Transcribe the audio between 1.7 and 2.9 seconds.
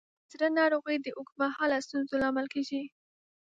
ستونزو لامل کېږي.